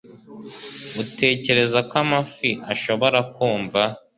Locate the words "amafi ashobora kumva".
2.03-3.81